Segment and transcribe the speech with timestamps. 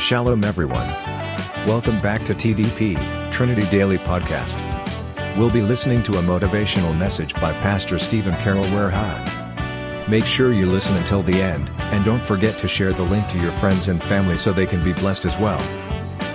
[0.00, 0.88] Shalom, everyone.
[1.66, 2.96] Welcome back to TDP,
[3.32, 4.56] Trinity Daily Podcast.
[5.36, 10.08] We'll be listening to a motivational message by Pastor Stephen Carroll Werha.
[10.08, 13.38] Make sure you listen until the end, and don't forget to share the link to
[13.40, 15.60] your friends and family so they can be blessed as well.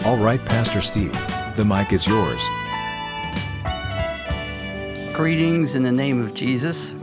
[0.06, 1.12] All right, Pastor Steve,
[1.58, 2.42] the mic is yours.
[5.16, 6.94] Greetings in the name of Jesus.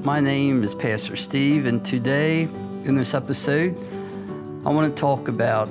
[0.00, 2.44] My name is Pastor Steve, and today
[2.84, 3.76] in this episode,
[4.64, 5.68] I want to talk about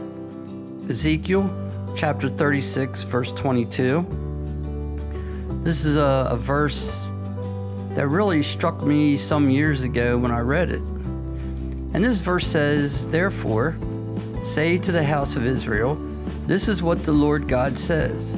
[0.91, 1.49] Ezekiel
[1.95, 4.05] chapter 36, verse 22.
[5.63, 7.07] This is a, a verse
[7.91, 10.81] that really struck me some years ago when I read it.
[11.93, 13.77] And this verse says, Therefore,
[14.41, 15.95] say to the house of Israel,
[16.43, 18.33] This is what the Lord God says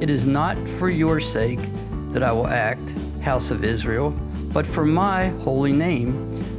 [0.00, 1.60] It is not for your sake
[2.10, 4.12] that I will act, house of Israel,
[4.52, 6.12] but for my holy name,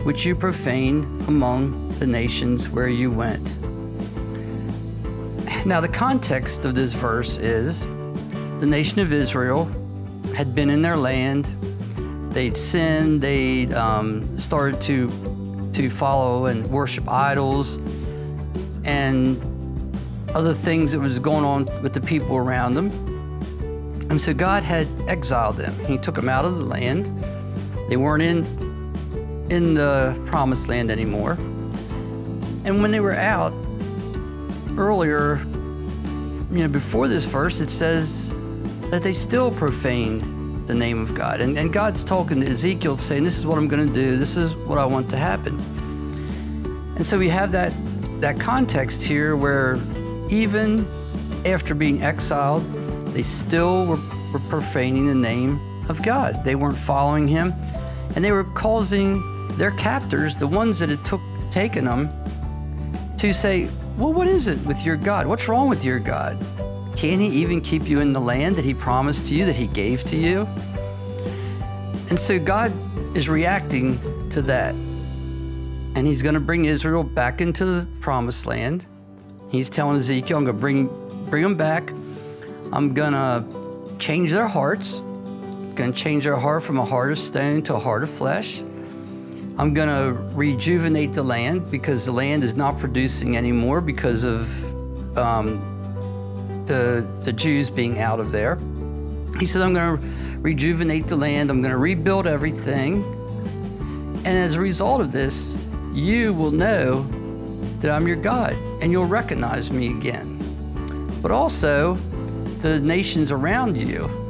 [0.03, 3.53] which you profaned among the nations where you went.
[5.67, 7.85] Now, the context of this verse is
[8.61, 9.65] the nation of Israel
[10.33, 11.43] had been in their land.
[12.31, 13.21] They'd sinned.
[13.21, 15.09] They'd um, started to
[15.73, 17.79] to follow and worship idols
[18.85, 19.37] and
[20.33, 22.87] other things that was going on with the people around them.
[24.09, 25.77] And so God had exiled them.
[25.85, 27.07] He took them out of the land.
[27.89, 28.45] They weren't in
[29.49, 31.33] in the promised land anymore.
[32.63, 33.53] And when they were out
[34.77, 35.45] earlier,
[36.51, 38.33] you know, before this verse, it says
[38.89, 41.41] that they still profaned the name of God.
[41.41, 44.37] And, and God's talking to Ezekiel saying, This is what I'm going to do, this
[44.37, 45.59] is what I want to happen.
[46.95, 47.73] And so we have that,
[48.21, 49.77] that context here where
[50.29, 50.87] even
[51.45, 52.63] after being exiled,
[53.13, 53.99] they still were,
[54.31, 56.43] were profaning the name of God.
[56.43, 57.53] They weren't following Him,
[58.15, 62.09] and they were causing their captors, the ones that had took, taken them,
[63.17, 65.25] to say, well, what is it with your God?
[65.25, 66.37] What's wrong with your God?
[66.95, 69.65] Can He even keep you in the land that He promised to you, that He
[69.65, 70.47] gave to you?
[72.09, 72.71] And so God
[73.17, 73.99] is reacting
[74.29, 74.75] to that.
[74.75, 78.85] And He's going to bring Israel back into the promised land.
[79.49, 81.89] He's telling Ezekiel, I'm going to bring, bring them back.
[82.71, 83.43] I'm going to
[83.97, 84.99] change their hearts.
[84.99, 88.61] going to change their heart from a heart of stone to a heart of flesh.
[89.59, 95.17] I'm going to rejuvenate the land because the land is not producing anymore because of
[95.17, 95.59] um,
[96.67, 98.59] the, the Jews being out of there.
[99.39, 100.07] He said, I'm going to
[100.41, 103.03] rejuvenate the land, I'm going to rebuild everything.
[104.25, 105.57] And as a result of this,
[105.91, 107.01] you will know
[107.79, 110.37] that I'm your God and you'll recognize me again.
[111.21, 111.95] But also,
[112.59, 114.26] the nations around you,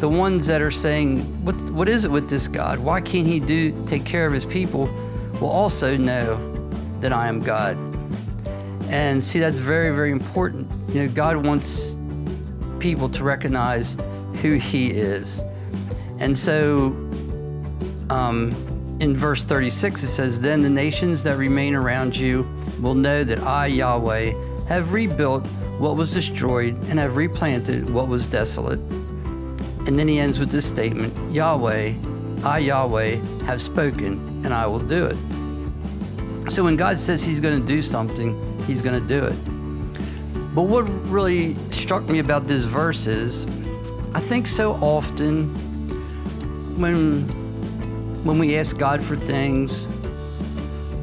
[0.00, 2.78] the ones that are saying, what, what is it with this God?
[2.78, 4.86] Why can't he do take care of his people?
[5.40, 6.36] Will also know
[7.00, 7.76] that I am God.
[8.88, 10.68] And see, that's very, very important.
[10.88, 11.98] You know, God wants
[12.78, 13.96] people to recognize
[14.40, 15.42] who he is.
[16.18, 16.88] And so
[18.08, 18.54] um,
[19.00, 22.48] in verse 36, it says, Then the nations that remain around you
[22.80, 24.32] will know that I, Yahweh,
[24.66, 25.46] have rebuilt
[25.78, 28.80] what was destroyed and have replanted what was desolate.
[29.90, 31.94] And then he ends with this statement Yahweh,
[32.44, 35.16] I, Yahweh, have spoken, and I will do it.
[36.48, 40.54] So when God says he's going to do something, he's going to do it.
[40.54, 43.46] But what really struck me about this verse is
[44.14, 45.48] I think so often
[46.78, 47.26] when,
[48.22, 49.86] when we ask God for things,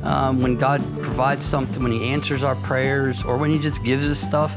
[0.03, 4.09] um, when God provides something, when He answers our prayers, or when He just gives
[4.09, 4.55] us stuff,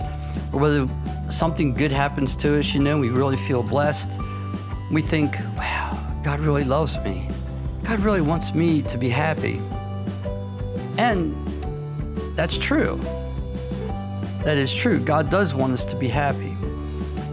[0.52, 0.88] or whether
[1.30, 4.18] something good happens to us, you know, we really feel blessed.
[4.90, 7.28] We think, wow, God really loves me.
[7.84, 9.60] God really wants me to be happy.
[10.98, 11.34] And
[12.36, 12.98] that's true.
[14.44, 15.00] That is true.
[15.00, 16.56] God does want us to be happy.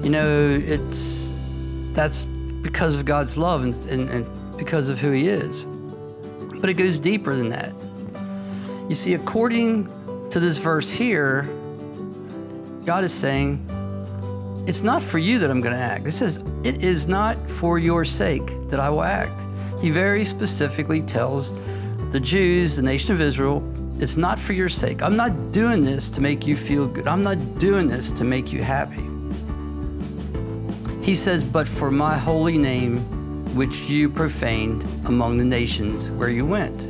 [0.04, 1.34] You know, it's
[1.94, 2.26] that's
[2.62, 5.66] because of God's love and, and, and because of who He is.
[6.60, 7.74] But it goes deeper than that.
[8.90, 9.88] You see, according
[10.30, 11.50] to this verse here,
[12.88, 13.60] God is saying,
[14.66, 16.08] it's not for you that I'm going to act.
[16.08, 19.46] It says, It is not for your sake that I will act.
[19.82, 21.52] He very specifically tells
[22.14, 23.62] the Jews, the nation of Israel,
[24.02, 25.04] it's not for your sake.
[25.04, 27.08] I'm not doing this to make you feel good.
[27.08, 29.04] I'm not doing this to make you happy.
[31.04, 33.00] He says, But for my holy name,
[33.54, 36.88] which you profaned among the nations where you went.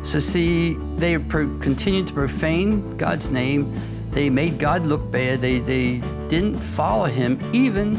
[0.00, 3.78] So, see, they pro- continued to profane God's name
[4.16, 5.40] they made God look bad.
[5.40, 7.96] They, they didn't follow him even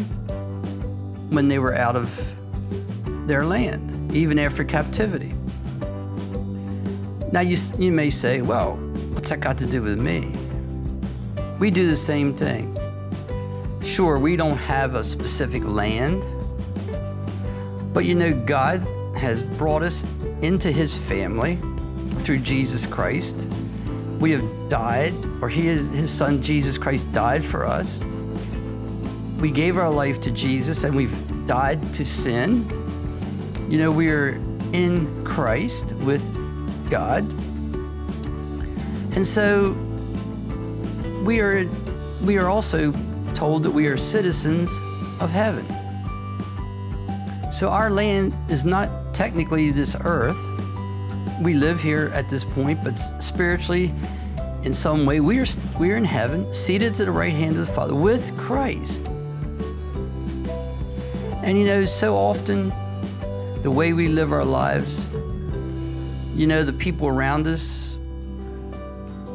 [1.29, 2.33] when they were out of
[3.25, 5.33] their land, even after captivity.
[7.31, 8.77] Now, you, you may say, well,
[9.27, 10.31] What's that got to do with me?
[11.59, 12.79] We do the same thing.
[13.81, 16.23] Sure, we don't have a specific land,
[17.93, 18.87] but you know, God
[19.17, 20.05] has brought us
[20.41, 21.57] into his family
[22.19, 23.49] through Jesus Christ.
[24.19, 28.03] We have died, or he is, his son Jesus Christ died for us.
[29.37, 32.67] We gave our life to Jesus and we've died to sin.
[33.69, 34.29] You know, we are
[34.73, 36.33] in Christ with
[36.89, 37.23] God.
[39.15, 39.73] And so
[41.23, 41.67] we are
[42.23, 42.91] we are also
[43.33, 44.71] told that we are citizens
[45.19, 45.65] of heaven.
[47.51, 50.43] So our land is not technically this earth.
[51.41, 53.93] We live here at this point, but spiritually,
[54.63, 55.45] in some way, we are,
[55.79, 59.05] we are in heaven, seated to the right hand of the Father with Christ.
[61.43, 62.73] And you know, so often,
[63.61, 65.07] the way we live our lives,
[66.33, 67.99] you know, the people around us,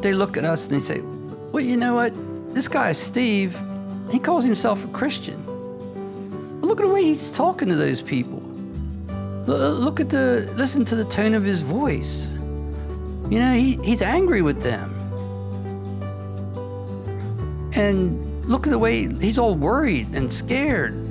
[0.01, 2.13] they look at us and they say, Well, you know what?
[2.53, 3.59] This guy, Steve,
[4.11, 5.41] he calls himself a Christian.
[6.61, 8.52] But look at the way he's talking to those people.
[9.47, 12.27] Uh, look at the, listen to the tone of his voice.
[13.29, 14.89] You know, he, he's angry with them.
[17.75, 21.05] And look at the way he's all worried and scared.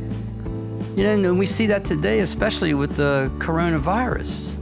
[0.96, 4.52] You know, and we see that today, especially with the coronavirus.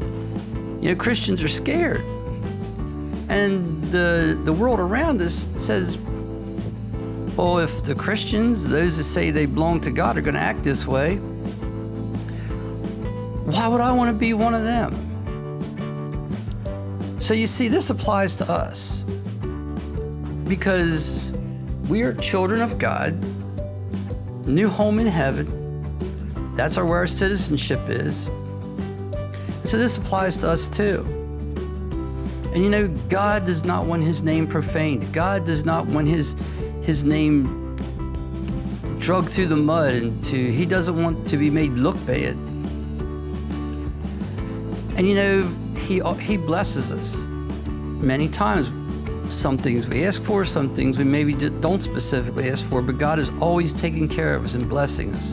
[0.82, 2.04] You know, Christians are scared.
[3.28, 5.96] And the, the world around us says,
[7.36, 10.64] well, if the Christians, those that say they belong to God, are going to act
[10.64, 11.20] this way,
[13.52, 14.94] why would I want to be one of them?
[17.18, 19.02] So you see, this applies to us
[20.44, 21.30] because
[21.88, 23.14] we are children of God,
[24.46, 26.54] new home in heaven.
[26.56, 28.24] That's our, where our citizenship is.
[29.64, 31.02] So this applies to us too.
[32.52, 35.12] And you know, God does not want his name profaned.
[35.12, 36.34] God does not want his
[36.82, 37.76] his name
[38.98, 42.36] drug through the mud and to he doesn't want to be made look bad.
[45.00, 45.46] And you know,
[45.78, 48.70] he uh, he blesses us many times.
[49.34, 53.18] Some things we ask for, some things we maybe don't specifically ask for, but God
[53.18, 55.32] is always taking care of us and blessing us.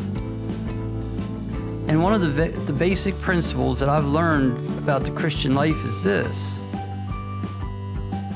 [1.89, 6.01] And one of the, the basic principles that I've learned about the Christian life is
[6.01, 6.57] this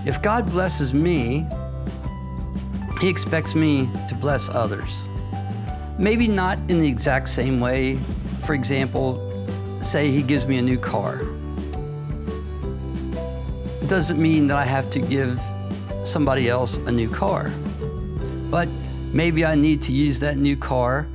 [0.05, 1.47] if God blesses me,
[2.99, 5.03] he expects me to bless others.
[5.97, 7.95] Maybe not in the exact same way.
[8.43, 9.30] For example,
[9.81, 11.21] say he gives me a new car.
[13.81, 15.41] It doesn't mean that I have to give
[16.03, 17.49] somebody else a new car.
[18.49, 18.69] But
[19.11, 21.07] maybe I need to use that new car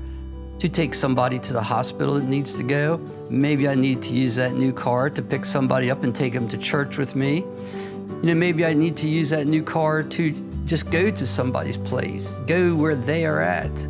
[0.58, 2.98] to take somebody to the hospital that needs to go.
[3.30, 6.48] Maybe I need to use that new car to pick somebody up and take them
[6.48, 7.38] to church with me.
[7.38, 10.32] You know, maybe I need to use that new car to
[10.64, 13.82] just go to somebody's place, go where they are at,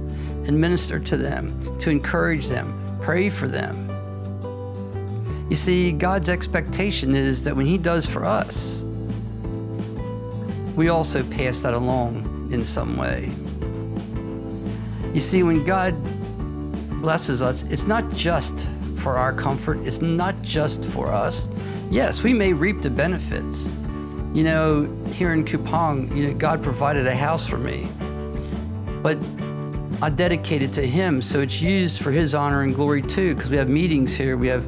[0.47, 3.86] and minister to them, to encourage them, pray for them.
[5.49, 8.85] You see, God's expectation is that when He does for us,
[10.75, 13.31] we also pass that along in some way.
[15.15, 15.95] You see, when God
[17.01, 18.67] blesses us, it's not just
[18.97, 21.49] for our comfort, it's not just for us.
[21.91, 23.71] Yes, we may reap the benefits,
[24.35, 27.89] you know, here in Kupang, you know, God provided a house for me.
[29.01, 29.17] But
[30.03, 33.49] I dedicate it to Him, so it's used for His honor and glory too, because
[33.49, 34.67] we have meetings here, we have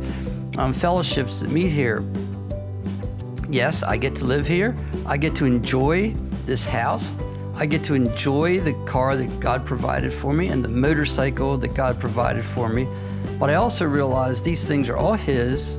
[0.59, 2.05] um, fellowships that meet here.
[3.49, 4.77] Yes, I get to live here.
[5.07, 6.11] I get to enjoy
[6.45, 7.17] this house.
[7.55, 11.75] I get to enjoy the car that God provided for me and the motorcycle that
[11.75, 12.87] God provided for me.
[13.39, 15.77] But I also realize these things are all His,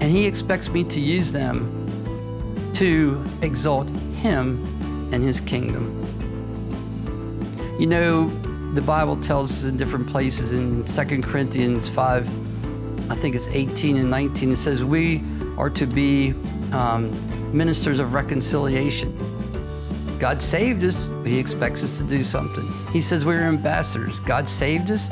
[0.00, 4.56] and He expects me to use them to exalt Him
[5.12, 6.02] and His kingdom.
[7.78, 8.28] You know,
[8.72, 12.45] the Bible tells us in different places in 2 Corinthians 5,
[13.08, 15.22] I think it's 18 and 19, it says, We
[15.56, 16.34] are to be
[16.72, 17.12] um,
[17.56, 19.16] ministers of reconciliation.
[20.18, 22.66] God saved us, but He expects us to do something.
[22.92, 24.18] He says we're ambassadors.
[24.20, 25.10] God saved us,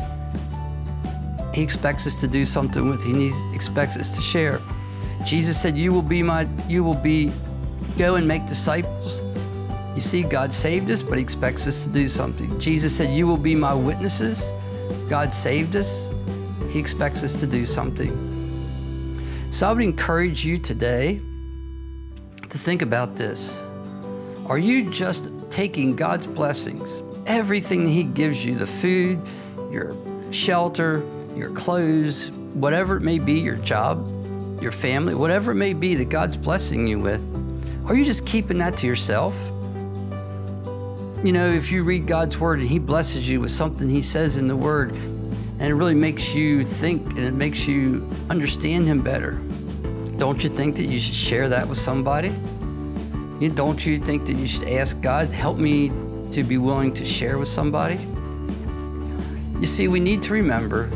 [1.54, 3.02] He expects us to do something with.
[3.04, 4.60] He expects us to share.
[5.24, 6.48] Jesus said, "You will be my.
[6.68, 7.32] You will be
[7.98, 9.20] Go and make disciples.
[9.94, 12.58] You see, God saved us, but He expects us to do something.
[12.58, 14.50] Jesus said, You will be my witnesses.
[15.08, 16.10] God saved us.
[16.75, 19.23] He expects us to do something.
[19.50, 21.21] So I would encourage you today
[22.49, 23.62] to think about this.
[24.47, 29.21] Are you just taking God's blessings, everything He gives you, the food,
[29.71, 29.97] your
[30.33, 35.95] shelter, your clothes, whatever it may be, your job, your family, whatever it may be
[35.95, 37.31] that God's blessing you with?
[37.87, 39.40] Are you just keeping that to yourself?
[41.23, 44.38] You know, if you read God's word and He blesses you with something He says
[44.38, 44.93] in the word,
[45.58, 49.40] and it really makes you think and it makes you understand Him better,
[50.16, 52.32] don't you think that you should share that with somebody?
[53.40, 55.90] You, don't you think that you should ask God, help me
[56.30, 57.99] to be willing to share with somebody?
[59.61, 60.90] You see, we need to remember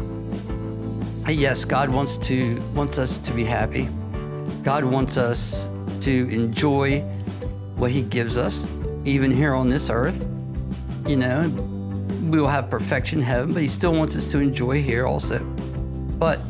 [1.33, 3.89] yes, God wants to wants us to be happy.
[4.63, 5.69] God wants us
[6.01, 7.01] to enjoy
[7.77, 8.67] what He gives us,
[9.05, 10.27] even here on this earth.
[11.07, 11.49] You know,
[12.31, 15.39] we will have perfection in heaven, but He still wants us to enjoy here also.
[16.19, 16.41] But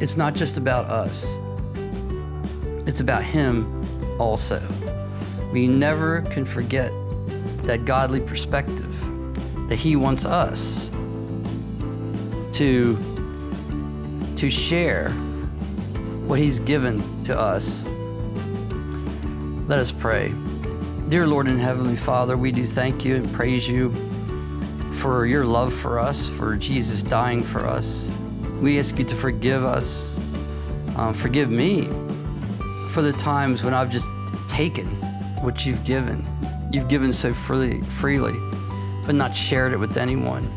[0.00, 1.36] it's not just about us,
[2.86, 3.84] it's about Him
[4.18, 4.62] also.
[5.52, 6.92] We never can forget
[7.62, 8.94] that godly perspective
[9.68, 10.90] that He wants us
[12.52, 12.98] to,
[14.36, 15.10] to share
[16.26, 17.84] what He's given to us.
[19.68, 20.34] Let us pray.
[21.08, 24.07] Dear Lord and Heavenly Father, we do thank you and praise you
[24.98, 28.10] for your love for us, for Jesus dying for us.
[28.60, 30.12] We ask you to forgive us,
[30.96, 31.84] um, forgive me
[32.90, 34.08] for the times when I've just
[34.48, 34.86] taken
[35.40, 36.26] what you've given.
[36.72, 38.36] You've given so freely, freely,
[39.06, 40.50] but not shared it with anyone.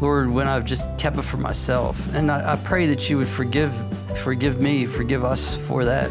[0.00, 3.28] Lord, when I've just kept it for myself, and I, I pray that you would
[3.28, 3.72] forgive,
[4.18, 6.10] forgive me, forgive us for that.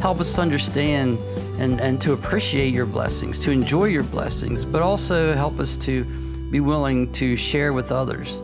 [0.00, 1.18] Help us to understand
[1.58, 6.04] and, and to appreciate your blessings, to enjoy your blessings, but also help us to
[6.50, 8.42] be willing to share with others,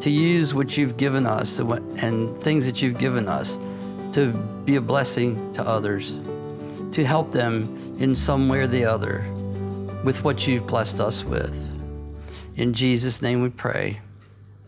[0.00, 3.58] to use what you've given us and things that you've given us
[4.12, 4.32] to
[4.64, 6.18] be a blessing to others,
[6.92, 9.28] to help them in some way or the other
[10.04, 11.70] with what you've blessed us with.
[12.56, 14.00] In Jesus' name we pray.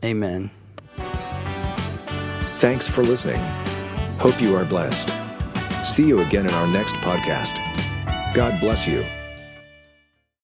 [0.04, 0.50] Amen.
[2.58, 3.40] Thanks for listening.
[4.18, 5.15] Hope you are blessed.
[5.86, 7.54] See you again in our next podcast.
[8.34, 9.25] God bless you.